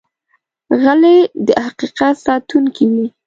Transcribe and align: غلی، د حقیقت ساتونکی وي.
غلی، 0.81 1.17
د 1.45 1.47
حقیقت 1.65 2.15
ساتونکی 2.25 2.85
وي. 2.91 3.05